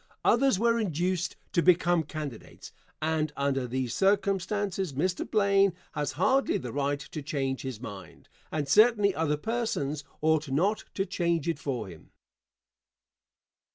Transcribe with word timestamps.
Others 0.25 0.57
were 0.57 0.79
induced 0.79 1.35
to 1.51 1.61
become 1.61 2.01
candidates, 2.01 2.71
and 3.03 3.31
under 3.37 3.67
these 3.67 3.93
circumstances 3.93 4.93
Mr. 4.93 5.29
Blaine 5.29 5.73
has 5.91 6.13
hardly 6.13 6.57
the 6.57 6.73
right 6.73 6.99
to 6.99 7.21
change 7.21 7.61
his 7.61 7.79
mind, 7.79 8.27
and 8.51 8.67
certainly 8.67 9.13
other 9.13 9.37
persons 9.37 10.03
ought 10.19 10.49
not 10.49 10.85
to 10.95 11.05
change 11.05 11.47
it 11.47 11.59
for 11.59 11.87
him. 11.87 12.09